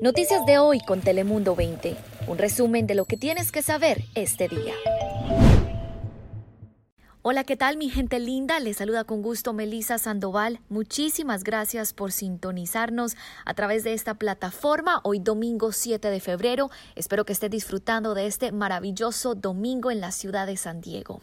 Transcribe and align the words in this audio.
Noticias 0.00 0.44
de 0.46 0.58
hoy 0.58 0.80
con 0.80 1.00
Telemundo 1.00 1.56
20. 1.56 1.96
Un 2.26 2.38
resumen 2.38 2.86
de 2.86 2.94
lo 2.94 3.04
que 3.04 3.16
tienes 3.16 3.50
que 3.52 3.62
saber 3.62 4.02
este 4.14 4.48
día. 4.48 4.74
Hola, 7.28 7.42
¿qué 7.42 7.56
tal 7.56 7.76
mi 7.76 7.90
gente 7.90 8.20
linda? 8.20 8.60
Les 8.60 8.76
saluda 8.76 9.02
con 9.02 9.20
gusto 9.20 9.52
Melisa 9.52 9.98
Sandoval. 9.98 10.60
Muchísimas 10.68 11.42
gracias 11.42 11.92
por 11.92 12.12
sintonizarnos 12.12 13.16
a 13.44 13.52
través 13.54 13.82
de 13.82 13.94
esta 13.94 14.14
plataforma 14.14 15.00
hoy 15.02 15.18
domingo 15.18 15.72
7 15.72 16.08
de 16.08 16.20
febrero. 16.20 16.70
Espero 16.94 17.24
que 17.24 17.32
esté 17.32 17.48
disfrutando 17.48 18.14
de 18.14 18.28
este 18.28 18.52
maravilloso 18.52 19.34
domingo 19.34 19.90
en 19.90 20.00
la 20.00 20.12
ciudad 20.12 20.46
de 20.46 20.56
San 20.56 20.80
Diego. 20.80 21.20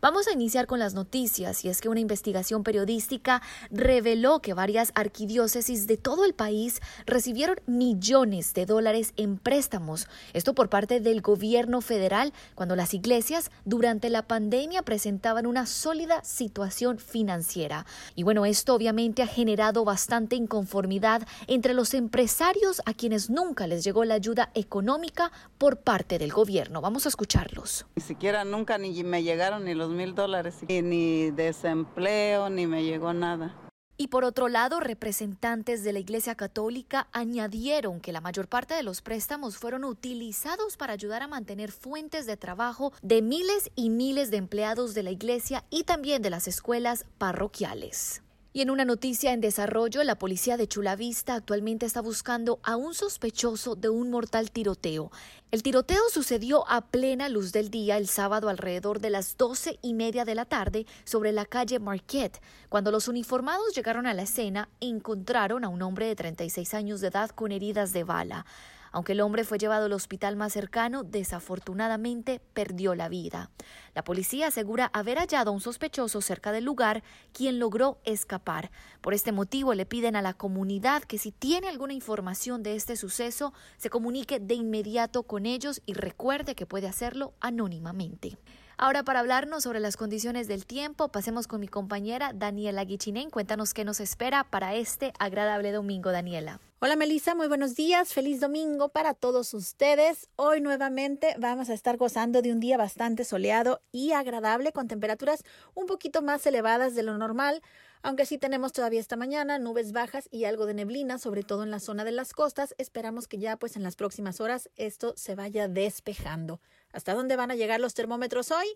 Vamos 0.00 0.26
a 0.26 0.32
iniciar 0.32 0.66
con 0.66 0.80
las 0.80 0.94
noticias 0.94 1.64
y 1.64 1.68
es 1.68 1.80
que 1.80 1.88
una 1.88 2.00
investigación 2.00 2.64
periodística 2.64 3.40
reveló 3.70 4.40
que 4.40 4.54
varias 4.54 4.90
arquidiócesis 4.96 5.86
de 5.86 5.96
todo 5.96 6.24
el 6.24 6.34
país 6.34 6.80
recibieron 7.06 7.60
millones 7.66 8.54
de 8.54 8.66
dólares 8.66 9.12
en 9.16 9.38
préstamos. 9.38 10.08
Esto 10.32 10.52
por 10.52 10.68
parte 10.68 10.98
del 10.98 11.20
gobierno 11.20 11.80
federal 11.80 12.32
cuando 12.56 12.74
las 12.74 12.92
iglesias 12.92 13.52
durante 13.64 14.10
la 14.10 14.22
pandemia 14.22 14.82
presentaban 14.82 15.43
una 15.46 15.66
sólida 15.66 16.22
situación 16.24 16.98
financiera. 16.98 17.86
Y 18.14 18.22
bueno, 18.22 18.46
esto 18.46 18.74
obviamente 18.74 19.22
ha 19.22 19.26
generado 19.26 19.84
bastante 19.84 20.36
inconformidad 20.36 21.26
entre 21.46 21.74
los 21.74 21.94
empresarios 21.94 22.82
a 22.86 22.94
quienes 22.94 23.30
nunca 23.30 23.66
les 23.66 23.84
llegó 23.84 24.04
la 24.04 24.14
ayuda 24.14 24.50
económica 24.54 25.32
por 25.58 25.78
parte 25.78 26.18
del 26.18 26.32
gobierno. 26.32 26.80
Vamos 26.80 27.06
a 27.06 27.08
escucharlos. 27.08 27.86
Ni 27.96 28.02
siquiera 28.02 28.44
nunca 28.44 28.78
ni 28.78 29.02
me 29.04 29.22
llegaron 29.22 29.64
ni 29.64 29.74
los 29.74 29.90
mil 29.90 30.14
dólares, 30.14 30.56
ni 30.68 31.30
desempleo, 31.30 32.50
ni 32.50 32.66
me 32.66 32.84
llegó 32.84 33.12
nada. 33.12 33.54
Y 33.96 34.08
por 34.08 34.24
otro 34.24 34.48
lado, 34.48 34.80
representantes 34.80 35.84
de 35.84 35.92
la 35.92 36.00
Iglesia 36.00 36.34
Católica 36.34 37.06
añadieron 37.12 38.00
que 38.00 38.12
la 38.12 38.20
mayor 38.20 38.48
parte 38.48 38.74
de 38.74 38.82
los 38.82 39.02
préstamos 39.02 39.56
fueron 39.56 39.84
utilizados 39.84 40.76
para 40.76 40.94
ayudar 40.94 41.22
a 41.22 41.28
mantener 41.28 41.70
fuentes 41.70 42.26
de 42.26 42.36
trabajo 42.36 42.92
de 43.02 43.22
miles 43.22 43.70
y 43.76 43.90
miles 43.90 44.32
de 44.32 44.38
empleados 44.38 44.94
de 44.94 45.04
la 45.04 45.12
Iglesia 45.12 45.64
y 45.70 45.84
también 45.84 46.22
de 46.22 46.30
las 46.30 46.48
escuelas 46.48 47.06
parroquiales. 47.18 48.22
Y 48.56 48.60
en 48.60 48.70
una 48.70 48.84
noticia 48.84 49.32
en 49.32 49.40
desarrollo, 49.40 50.04
la 50.04 50.16
policía 50.16 50.56
de 50.56 50.68
Chulavista 50.68 51.34
actualmente 51.34 51.86
está 51.86 52.00
buscando 52.00 52.60
a 52.62 52.76
un 52.76 52.94
sospechoso 52.94 53.74
de 53.74 53.88
un 53.88 54.12
mortal 54.12 54.52
tiroteo. 54.52 55.10
El 55.50 55.64
tiroteo 55.64 56.02
sucedió 56.08 56.64
a 56.70 56.82
plena 56.86 57.28
luz 57.28 57.50
del 57.50 57.68
día 57.68 57.96
el 57.96 58.06
sábado 58.06 58.48
alrededor 58.48 59.00
de 59.00 59.10
las 59.10 59.36
doce 59.36 59.80
y 59.82 59.92
media 59.92 60.24
de 60.24 60.36
la 60.36 60.44
tarde 60.44 60.86
sobre 61.02 61.32
la 61.32 61.46
calle 61.46 61.80
Marquette. 61.80 62.40
Cuando 62.68 62.92
los 62.92 63.08
uniformados 63.08 63.74
llegaron 63.74 64.06
a 64.06 64.14
la 64.14 64.22
escena, 64.22 64.68
encontraron 64.78 65.64
a 65.64 65.68
un 65.68 65.82
hombre 65.82 66.06
de 66.06 66.14
36 66.14 66.74
años 66.74 67.00
de 67.00 67.08
edad 67.08 67.30
con 67.30 67.50
heridas 67.50 67.92
de 67.92 68.04
bala. 68.04 68.46
Aunque 68.94 69.10
el 69.10 69.22
hombre 69.22 69.42
fue 69.42 69.58
llevado 69.58 69.86
al 69.86 69.92
hospital 69.92 70.36
más 70.36 70.52
cercano, 70.52 71.02
desafortunadamente 71.02 72.40
perdió 72.52 72.94
la 72.94 73.08
vida. 73.08 73.50
La 73.92 74.04
policía 74.04 74.46
asegura 74.46 74.88
haber 74.92 75.18
hallado 75.18 75.50
a 75.50 75.52
un 75.52 75.60
sospechoso 75.60 76.20
cerca 76.20 76.52
del 76.52 76.62
lugar, 76.62 77.02
quien 77.32 77.58
logró 77.58 77.98
escapar. 78.04 78.70
Por 79.00 79.12
este 79.12 79.32
motivo 79.32 79.74
le 79.74 79.84
piden 79.84 80.14
a 80.14 80.22
la 80.22 80.32
comunidad 80.32 81.02
que 81.02 81.18
si 81.18 81.32
tiene 81.32 81.66
alguna 81.68 81.92
información 81.92 82.62
de 82.62 82.76
este 82.76 82.94
suceso, 82.94 83.52
se 83.78 83.90
comunique 83.90 84.38
de 84.38 84.54
inmediato 84.54 85.24
con 85.24 85.44
ellos 85.44 85.82
y 85.86 85.94
recuerde 85.94 86.54
que 86.54 86.64
puede 86.64 86.86
hacerlo 86.86 87.34
anónimamente. 87.40 88.38
Ahora 88.76 89.02
para 89.02 89.18
hablarnos 89.18 89.64
sobre 89.64 89.80
las 89.80 89.96
condiciones 89.96 90.46
del 90.46 90.66
tiempo, 90.66 91.08
pasemos 91.08 91.48
con 91.48 91.60
mi 91.60 91.66
compañera 91.66 92.30
Daniela 92.32 92.84
Guichinen. 92.84 93.30
Cuéntanos 93.30 93.74
qué 93.74 93.84
nos 93.84 93.98
espera 93.98 94.44
para 94.44 94.76
este 94.76 95.12
agradable 95.18 95.72
domingo, 95.72 96.12
Daniela. 96.12 96.60
Hola 96.86 96.96
Melissa, 96.96 97.34
muy 97.34 97.48
buenos 97.48 97.76
días, 97.76 98.12
feliz 98.12 98.40
domingo 98.40 98.90
para 98.90 99.14
todos 99.14 99.54
ustedes. 99.54 100.28
Hoy 100.36 100.60
nuevamente 100.60 101.34
vamos 101.38 101.70
a 101.70 101.72
estar 101.72 101.96
gozando 101.96 102.42
de 102.42 102.52
un 102.52 102.60
día 102.60 102.76
bastante 102.76 103.24
soleado 103.24 103.80
y 103.90 104.12
agradable 104.12 104.70
con 104.70 104.86
temperaturas 104.86 105.44
un 105.72 105.86
poquito 105.86 106.20
más 106.20 106.46
elevadas 106.46 106.94
de 106.94 107.02
lo 107.02 107.16
normal, 107.16 107.62
aunque 108.02 108.26
sí 108.26 108.36
tenemos 108.36 108.74
todavía 108.74 109.00
esta 109.00 109.16
mañana 109.16 109.58
nubes 109.58 109.92
bajas 109.92 110.28
y 110.30 110.44
algo 110.44 110.66
de 110.66 110.74
neblina, 110.74 111.16
sobre 111.16 111.42
todo 111.42 111.62
en 111.62 111.70
la 111.70 111.80
zona 111.80 112.04
de 112.04 112.12
las 112.12 112.34
costas. 112.34 112.74
Esperamos 112.76 113.28
que 113.28 113.38
ya 113.38 113.56
pues 113.56 113.76
en 113.76 113.82
las 113.82 113.96
próximas 113.96 114.42
horas 114.42 114.68
esto 114.76 115.14
se 115.16 115.34
vaya 115.34 115.68
despejando. 115.68 116.60
¿Hasta 116.92 117.14
dónde 117.14 117.36
van 117.36 117.50
a 117.50 117.56
llegar 117.56 117.80
los 117.80 117.94
termómetros 117.94 118.50
hoy? 118.50 118.66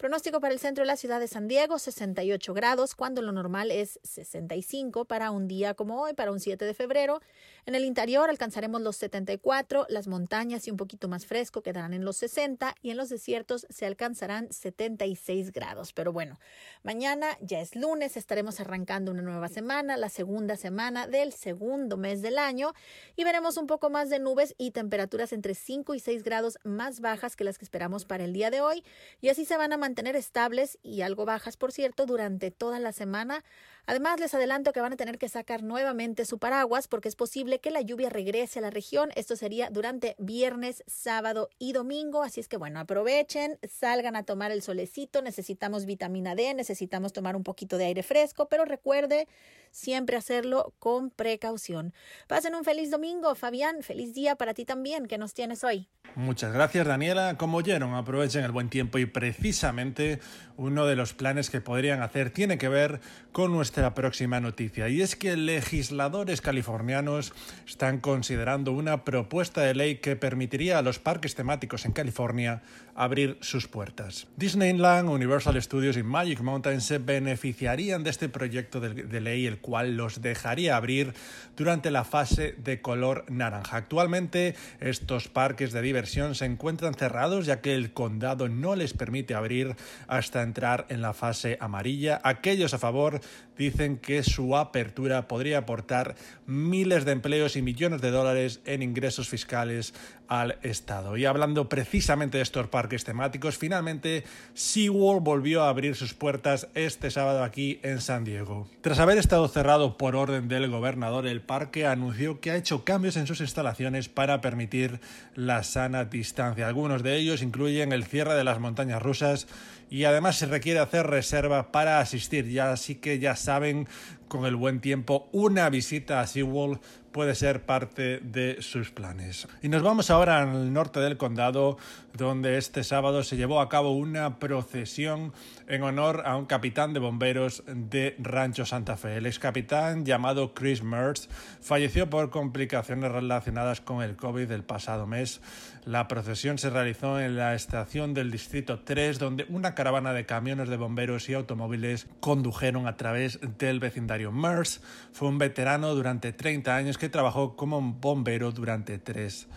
Pronóstico 0.00 0.40
para 0.40 0.54
el 0.54 0.60
centro 0.60 0.80
de 0.80 0.86
la 0.86 0.96
ciudad 0.96 1.20
de 1.20 1.28
San 1.28 1.46
Diego, 1.46 1.78
68 1.78 2.54
grados, 2.54 2.94
cuando 2.94 3.20
lo 3.20 3.32
normal 3.32 3.70
es 3.70 4.00
65 4.02 5.04
para 5.04 5.30
un 5.30 5.46
día 5.46 5.74
como 5.74 6.00
hoy, 6.00 6.14
para 6.14 6.32
un 6.32 6.40
7 6.40 6.64
de 6.64 6.72
febrero. 6.72 7.20
En 7.66 7.74
el 7.74 7.84
interior 7.84 8.30
alcanzaremos 8.30 8.80
los 8.80 8.96
74, 8.96 9.84
las 9.90 10.08
montañas 10.08 10.66
y 10.66 10.70
un 10.70 10.78
poquito 10.78 11.06
más 11.08 11.26
fresco 11.26 11.62
quedarán 11.62 11.92
en 11.92 12.06
los 12.06 12.16
60 12.16 12.76
y 12.80 12.92
en 12.92 12.96
los 12.96 13.10
desiertos 13.10 13.66
se 13.68 13.84
alcanzarán 13.84 14.50
76 14.50 15.52
grados. 15.52 15.92
Pero 15.92 16.14
bueno, 16.14 16.40
mañana 16.82 17.36
ya 17.42 17.60
es 17.60 17.76
lunes, 17.76 18.16
estaremos 18.16 18.58
arrancando 18.58 19.12
una 19.12 19.20
nueva 19.20 19.48
semana, 19.48 19.98
la 19.98 20.08
segunda 20.08 20.56
semana 20.56 21.08
del 21.08 21.34
segundo 21.34 21.98
mes 21.98 22.22
del 22.22 22.38
año 22.38 22.72
y 23.16 23.24
veremos 23.24 23.58
un 23.58 23.66
poco 23.66 23.90
más 23.90 24.08
de 24.08 24.18
nubes 24.18 24.54
y 24.56 24.70
temperaturas 24.70 25.34
entre 25.34 25.54
5 25.54 25.94
y 25.94 26.00
6 26.00 26.22
grados 26.22 26.58
más 26.64 27.00
bajas 27.00 27.36
que 27.36 27.44
las 27.44 27.58
que 27.58 27.66
esperamos 27.66 28.06
para 28.06 28.24
el 28.24 28.32
día 28.32 28.50
de 28.50 28.62
hoy 28.62 28.82
y 29.20 29.28
así 29.28 29.44
se 29.44 29.58
van 29.58 29.74
a 29.74 29.76
mantener 29.76 29.89
estables 30.16 30.78
y 30.82 31.02
algo 31.02 31.24
bajas, 31.24 31.56
por 31.56 31.72
cierto, 31.72 32.06
durante 32.06 32.50
toda 32.50 32.78
la 32.78 32.92
semana. 32.92 33.44
Además, 33.90 34.20
les 34.20 34.32
adelanto 34.34 34.72
que 34.72 34.80
van 34.80 34.92
a 34.92 34.96
tener 34.96 35.18
que 35.18 35.28
sacar 35.28 35.64
nuevamente 35.64 36.24
su 36.24 36.38
paraguas 36.38 36.86
porque 36.86 37.08
es 37.08 37.16
posible 37.16 37.58
que 37.58 37.72
la 37.72 37.80
lluvia 37.80 38.08
regrese 38.08 38.60
a 38.60 38.62
la 38.62 38.70
región. 38.70 39.10
Esto 39.16 39.34
sería 39.34 39.68
durante 39.68 40.14
viernes, 40.20 40.84
sábado 40.86 41.48
y 41.58 41.72
domingo. 41.72 42.22
Así 42.22 42.38
es 42.38 42.46
que 42.46 42.56
bueno, 42.56 42.78
aprovechen, 42.78 43.58
salgan 43.68 44.14
a 44.14 44.22
tomar 44.22 44.52
el 44.52 44.62
solecito. 44.62 45.22
Necesitamos 45.22 45.86
vitamina 45.86 46.36
D, 46.36 46.54
necesitamos 46.54 47.12
tomar 47.12 47.34
un 47.34 47.42
poquito 47.42 47.78
de 47.78 47.86
aire 47.86 48.04
fresco, 48.04 48.48
pero 48.48 48.64
recuerde 48.64 49.26
siempre 49.72 50.16
hacerlo 50.16 50.72
con 50.78 51.10
precaución. 51.10 51.92
Pasen 52.28 52.54
un 52.54 52.62
feliz 52.62 52.92
domingo, 52.92 53.34
Fabián. 53.34 53.82
Feliz 53.82 54.14
día 54.14 54.36
para 54.36 54.54
ti 54.54 54.64
también. 54.64 55.06
¿Qué 55.06 55.18
nos 55.18 55.34
tienes 55.34 55.64
hoy? 55.64 55.88
Muchas 56.14 56.52
gracias, 56.52 56.86
Daniela. 56.86 57.36
Como 57.36 57.58
oyeron, 57.58 57.94
aprovechen 57.94 58.44
el 58.44 58.52
buen 58.52 58.68
tiempo 58.68 58.98
y 58.98 59.06
precisamente 59.06 60.20
uno 60.56 60.86
de 60.86 60.94
los 60.94 61.14
planes 61.14 61.50
que 61.50 61.60
podrían 61.60 62.02
hacer 62.02 62.30
tiene 62.30 62.58
que 62.58 62.68
ver 62.68 63.00
con 63.32 63.52
nuestra 63.52 63.79
próxima 63.94 64.38
noticia. 64.40 64.88
Y 64.88 65.00
es 65.00 65.16
que 65.16 65.36
legisladores 65.36 66.40
californianos 66.40 67.32
están 67.66 68.00
considerando 68.00 68.72
una 68.72 69.04
propuesta 69.04 69.62
de 69.62 69.74
ley 69.74 69.96
que 69.96 70.16
permitiría 70.16 70.78
a 70.78 70.82
los 70.82 70.98
parques 70.98 71.34
temáticos 71.34 71.84
en 71.86 71.92
California 71.92 72.62
abrir 72.94 73.38
sus 73.40 73.66
puertas. 73.66 74.26
Disneyland, 74.36 75.08
Universal 75.08 75.60
Studios 75.62 75.96
y 75.96 76.02
Magic 76.02 76.40
Mountain 76.40 76.82
se 76.82 76.98
beneficiarían 76.98 78.04
de 78.04 78.10
este 78.10 78.28
proyecto 78.28 78.78
de, 78.80 79.20
ley, 79.20 79.46
el 79.46 79.58
cual 79.58 79.96
los 79.96 80.20
dejaría 80.20 80.76
abrir 80.76 81.14
durante 81.56 81.90
la 81.90 82.04
fase 82.04 82.54
de 82.58 82.82
color 82.82 83.24
naranja. 83.28 83.78
Actualmente 83.78 84.54
estos 84.80 85.28
parques 85.28 85.72
de 85.72 85.80
diversión 85.80 86.34
se 86.34 86.44
encuentran 86.44 86.94
cerrados 86.94 87.46
ya 87.46 87.60
que 87.60 87.74
el 87.74 87.92
condado 87.92 88.48
no 88.48 88.76
les 88.76 88.92
permite 88.92 89.34
abrir 89.34 89.76
hasta 90.06 90.42
entrar 90.42 90.86
en 90.90 91.00
la 91.00 91.14
fase 91.14 91.56
amarilla. 91.60 92.20
Aquellos 92.22 92.74
a 92.74 92.78
favor 92.78 93.20
dicen 93.60 93.98
que 93.98 94.22
su 94.22 94.56
apertura 94.56 95.28
podría 95.28 95.58
aportar 95.58 96.16
miles 96.46 97.04
de 97.04 97.12
empleos 97.12 97.56
y 97.56 97.62
millones 97.62 98.00
de 98.00 98.10
dólares 98.10 98.60
en 98.64 98.82
ingresos 98.82 99.28
fiscales 99.28 99.92
al 100.28 100.58
Estado. 100.62 101.18
Y 101.18 101.26
hablando 101.26 101.68
precisamente 101.68 102.38
de 102.38 102.42
estos 102.42 102.68
parques 102.68 103.04
temáticos, 103.04 103.58
finalmente 103.58 104.24
SeaWorld 104.54 105.22
volvió 105.22 105.64
a 105.64 105.68
abrir 105.68 105.94
sus 105.94 106.14
puertas 106.14 106.68
este 106.74 107.10
sábado 107.10 107.44
aquí 107.44 107.80
en 107.82 108.00
San 108.00 108.24
Diego. 108.24 108.66
Tras 108.80 108.98
haber 108.98 109.18
estado 109.18 109.46
cerrado 109.48 109.98
por 109.98 110.16
orden 110.16 110.48
del 110.48 110.70
gobernador, 110.70 111.26
el 111.26 111.42
parque 111.42 111.86
anunció 111.86 112.40
que 112.40 112.52
ha 112.52 112.56
hecho 112.56 112.84
cambios 112.84 113.18
en 113.18 113.26
sus 113.26 113.40
instalaciones 113.40 114.08
para 114.08 114.40
permitir 114.40 115.00
la 115.34 115.64
sana 115.64 116.06
distancia. 116.06 116.66
Algunos 116.66 117.02
de 117.02 117.16
ellos 117.16 117.42
incluyen 117.42 117.92
el 117.92 118.04
cierre 118.04 118.34
de 118.34 118.44
las 118.44 118.58
montañas 118.58 119.02
rusas 119.02 119.48
y 119.90 120.04
además 120.04 120.38
se 120.38 120.46
requiere 120.46 120.78
hacer 120.78 121.06
reserva 121.08 121.72
para 121.72 121.98
asistir. 121.98 122.48
Ya 122.48 122.72
así 122.72 122.94
que 122.94 123.18
ya 123.18 123.36
saben 123.36 123.88
con 124.28 124.46
el 124.46 124.56
buen 124.56 124.80
tiempo 124.80 125.28
una 125.32 125.68
visita 125.68 126.20
a 126.20 126.26
SeaWorld 126.26 126.80
puede 127.12 127.34
ser 127.34 127.62
parte 127.62 128.20
de 128.20 128.58
sus 128.60 128.90
planes. 128.90 129.48
Y 129.62 129.68
nos 129.68 129.82
vamos 129.82 130.10
ahora 130.10 130.42
al 130.42 130.72
norte 130.72 131.00
del 131.00 131.16
condado, 131.16 131.76
donde 132.14 132.58
este 132.58 132.84
sábado 132.84 133.22
se 133.22 133.36
llevó 133.36 133.60
a 133.60 133.68
cabo 133.68 133.92
una 133.92 134.38
procesión 134.38 135.32
en 135.68 135.82
honor 135.82 136.22
a 136.26 136.36
un 136.36 136.46
capitán 136.46 136.92
de 136.92 137.00
bomberos 137.00 137.62
de 137.66 138.16
Rancho 138.18 138.66
Santa 138.66 138.96
Fe. 138.96 139.16
El 139.16 139.26
ex 139.26 139.38
capitán, 139.38 140.04
llamado 140.04 140.54
Chris 140.54 140.82
Mertz, 140.82 141.28
falleció 141.60 142.10
por 142.10 142.30
complicaciones 142.30 143.12
relacionadas 143.12 143.80
con 143.80 144.02
el 144.02 144.16
COVID 144.16 144.50
el 144.50 144.64
pasado 144.64 145.06
mes. 145.06 145.40
La 145.84 146.08
procesión 146.08 146.58
se 146.58 146.70
realizó 146.70 147.20
en 147.20 147.36
la 147.36 147.54
estación 147.54 148.12
del 148.12 148.30
Distrito 148.30 148.80
3, 148.80 149.18
donde 149.18 149.46
una 149.48 149.74
caravana 149.74 150.12
de 150.12 150.26
camiones 150.26 150.68
de 150.68 150.76
bomberos 150.76 151.28
y 151.28 151.34
automóviles 151.34 152.06
condujeron 152.20 152.86
a 152.86 152.96
través 152.96 153.40
del 153.58 153.80
vecindario. 153.80 154.30
Mertz 154.30 154.80
fue 155.12 155.28
un 155.28 155.38
veterano 155.38 155.94
durante 155.94 156.32
30 156.32 156.76
años 156.76 156.98
que 157.00 157.08
trabajó 157.08 157.56
como 157.56 157.80
bombero 157.80 158.52
durante 158.52 158.98
tres 158.98 159.48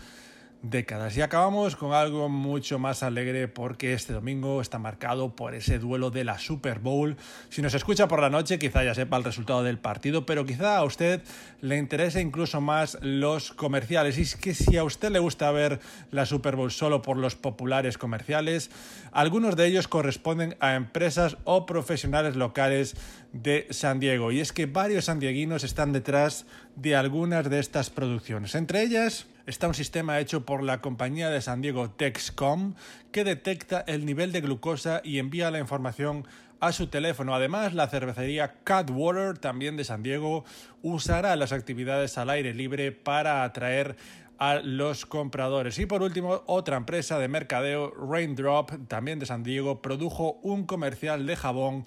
décadas. 0.64 1.16
Y 1.18 1.22
acabamos 1.22 1.76
con 1.76 1.94
algo 1.94 2.30
mucho 2.30 2.80
más 2.80 3.04
alegre 3.04 3.50
porque 3.50 3.94
este 3.94 4.14
domingo 4.14 4.62
está 4.62 4.80
marcado 4.80 5.36
por 5.36 5.54
ese 5.54 5.78
duelo 5.78 6.10
de 6.10 6.24
la 6.24 6.40
Super 6.40 6.80
Bowl. 6.80 7.18
Si 7.50 7.62
nos 7.62 7.74
escucha 7.74 8.08
por 8.08 8.22
la 8.22 8.30
noche 8.30 8.58
quizá 8.58 8.84
ya 8.84 8.96
sepa 8.96 9.18
el 9.18 9.26
resultado 9.26 9.62
del 9.62 9.78
partido, 9.78 10.26
pero 10.26 10.46
quizá 10.46 10.78
a 10.78 10.86
usted 10.86 11.22
le 11.62 11.78
interese 11.78 12.22
incluso 12.22 12.62
más 12.62 12.98
los 13.02 13.52
comerciales. 13.52 14.18
Y 14.18 14.22
es 14.22 14.36
que 14.38 14.54
si 14.54 14.78
a 14.78 14.86
usted 14.86 15.12
le 15.12 15.20
gusta 15.20 15.52
ver 15.52 15.82
la 16.12 16.26
Super 16.26 16.56
Bowl 16.56 16.72
solo 16.72 17.02
por 17.02 17.18
los 17.18 17.36
populares 17.36 17.98
comerciales, 17.98 18.72
algunos 19.12 19.58
de 19.58 19.68
ellos 19.68 19.90
corresponden 19.90 20.56
a 20.62 20.76
empresas 20.76 21.38
o 21.44 21.66
profesionales 21.66 22.38
locales 22.38 22.96
de 23.34 23.68
San 23.70 24.00
Diego. 24.00 24.32
Y 24.32 24.40
es 24.40 24.54
que 24.54 24.66
varios 24.66 25.06
sandieguinos 25.06 25.66
están 25.66 25.92
detrás 25.92 26.46
de 26.78 26.96
algunas 26.96 27.50
de 27.50 27.60
estas 27.60 27.90
producciones. 27.90 28.56
Entre 28.56 28.82
ellas 28.82 29.28
está 29.46 29.68
un 29.68 29.74
sistema 29.74 30.20
hecho 30.20 30.46
por 30.46 30.64
la 30.64 30.82
compañía 30.82 31.30
de 31.30 31.42
San 31.42 31.62
Diego 31.62 31.90
Texcom 31.90 32.76
que 33.12 33.24
detecta 33.24 33.84
el 33.88 34.06
nivel 34.06 34.32
de 34.32 34.42
glucosa 34.42 35.02
y 35.04 35.20
envía 35.20 35.52
la 35.52 35.60
información 35.60 36.26
a 36.60 36.72
su 36.72 36.88
teléfono. 36.88 37.36
Además, 37.36 37.74
la 37.74 37.88
cervecería 37.88 38.56
Cutwater, 38.64 39.38
también 39.38 39.76
de 39.76 39.84
San 39.84 40.02
Diego, 40.02 40.46
usará 40.82 41.36
las 41.36 41.52
actividades 41.52 42.18
al 42.18 42.30
aire 42.30 42.54
libre 42.54 42.94
para 42.94 43.44
atraer 43.44 43.98
a 44.38 44.56
los 44.56 45.06
compradores. 45.06 45.78
Y 45.80 45.86
por 45.86 46.02
último, 46.02 46.44
otra 46.46 46.78
empresa 46.78 47.20
de 47.20 47.28
mercadeo, 47.28 47.92
Raindrop, 47.92 48.72
también 48.88 49.20
de 49.20 49.26
San 49.26 49.44
Diego, 49.44 49.82
produjo 49.82 50.40
un 50.42 50.66
comercial 50.66 51.26
de 51.26 51.36
jabón 51.36 51.86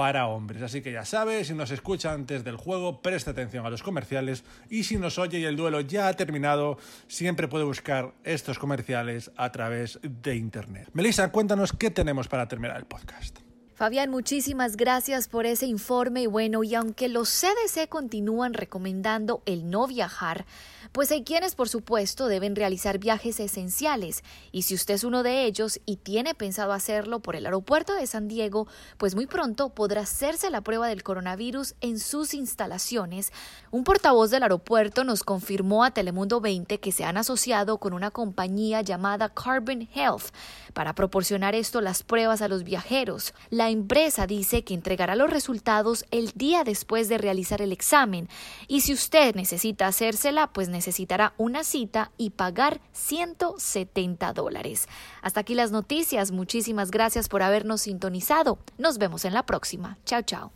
para 0.00 0.28
hombres. 0.28 0.62
Así 0.62 0.80
que 0.80 0.92
ya 0.92 1.04
sabes, 1.04 1.48
si 1.48 1.52
nos 1.52 1.70
escucha 1.70 2.14
antes 2.14 2.42
del 2.42 2.56
juego, 2.56 3.02
presta 3.02 3.32
atención 3.32 3.66
a 3.66 3.68
los 3.68 3.82
comerciales 3.82 4.44
y 4.70 4.84
si 4.84 4.96
nos 4.96 5.18
oye 5.18 5.40
y 5.40 5.44
el 5.44 5.56
duelo 5.56 5.82
ya 5.82 6.08
ha 6.08 6.14
terminado, 6.14 6.78
siempre 7.06 7.48
puede 7.48 7.66
buscar 7.66 8.14
estos 8.24 8.58
comerciales 8.58 9.30
a 9.36 9.52
través 9.52 9.98
de 10.02 10.36
Internet. 10.36 10.88
Melissa, 10.94 11.30
cuéntanos 11.30 11.74
qué 11.74 11.90
tenemos 11.90 12.28
para 12.28 12.48
terminar 12.48 12.78
el 12.78 12.86
podcast. 12.86 13.49
Fabián, 13.80 14.10
muchísimas 14.10 14.76
gracias 14.76 15.26
por 15.26 15.46
ese 15.46 15.64
informe 15.64 16.20
y 16.20 16.26
bueno, 16.26 16.62
y 16.62 16.74
aunque 16.74 17.08
los 17.08 17.30
CDC 17.30 17.88
continúan 17.88 18.52
recomendando 18.52 19.42
el 19.46 19.70
no 19.70 19.86
viajar, 19.86 20.44
pues 20.92 21.10
hay 21.12 21.24
quienes, 21.24 21.54
por 21.54 21.70
supuesto, 21.70 22.26
deben 22.26 22.56
realizar 22.56 22.98
viajes 22.98 23.40
esenciales. 23.40 24.22
Y 24.52 24.62
si 24.62 24.74
usted 24.74 24.92
es 24.92 25.04
uno 25.04 25.22
de 25.22 25.46
ellos 25.46 25.80
y 25.86 25.96
tiene 25.96 26.34
pensado 26.34 26.74
hacerlo 26.74 27.20
por 27.20 27.36
el 27.36 27.46
aeropuerto 27.46 27.94
de 27.94 28.06
San 28.06 28.28
Diego, 28.28 28.66
pues 28.98 29.14
muy 29.14 29.26
pronto 29.26 29.70
podrá 29.70 30.02
hacerse 30.02 30.50
la 30.50 30.60
prueba 30.60 30.86
del 30.88 31.02
coronavirus 31.02 31.74
en 31.80 31.98
sus 32.00 32.34
instalaciones. 32.34 33.32
Un 33.70 33.84
portavoz 33.84 34.30
del 34.30 34.42
aeropuerto 34.42 35.04
nos 35.04 35.22
confirmó 35.22 35.84
a 35.84 35.92
Telemundo 35.92 36.42
20 36.42 36.80
que 36.80 36.92
se 36.92 37.04
han 37.04 37.16
asociado 37.16 37.78
con 37.78 37.94
una 37.94 38.10
compañía 38.10 38.82
llamada 38.82 39.30
Carbon 39.30 39.88
Health 39.94 40.34
para 40.74 40.94
proporcionar 40.94 41.54
esto 41.54 41.80
las 41.80 42.02
pruebas 42.02 42.42
a 42.42 42.48
los 42.48 42.64
viajeros. 42.64 43.32
La 43.70 43.74
empresa 43.74 44.26
dice 44.26 44.64
que 44.64 44.74
entregará 44.74 45.14
los 45.14 45.30
resultados 45.30 46.04
el 46.10 46.32
día 46.34 46.64
después 46.64 47.08
de 47.08 47.18
realizar 47.18 47.62
el 47.62 47.70
examen. 47.70 48.28
Y 48.66 48.80
si 48.80 48.92
usted 48.92 49.36
necesita 49.36 49.86
hacérsela, 49.86 50.48
pues 50.48 50.68
necesitará 50.68 51.34
una 51.36 51.62
cita 51.62 52.10
y 52.16 52.30
pagar 52.30 52.80
170 52.90 54.32
dólares. 54.32 54.88
Hasta 55.22 55.38
aquí 55.38 55.54
las 55.54 55.70
noticias. 55.70 56.32
Muchísimas 56.32 56.90
gracias 56.90 57.28
por 57.28 57.44
habernos 57.44 57.82
sintonizado. 57.82 58.58
Nos 58.76 58.98
vemos 58.98 59.24
en 59.24 59.34
la 59.34 59.46
próxima. 59.46 59.98
Chao, 60.04 60.22
chao. 60.22 60.52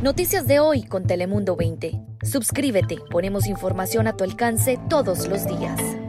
Noticias 0.00 0.46
de 0.46 0.60
hoy 0.60 0.84
con 0.84 1.08
Telemundo 1.08 1.56
20. 1.56 2.00
Suscríbete, 2.22 2.98
ponemos 3.10 3.48
información 3.48 4.06
a 4.06 4.16
tu 4.16 4.22
alcance 4.22 4.78
todos 4.88 5.26
los 5.26 5.44
días. 5.44 6.03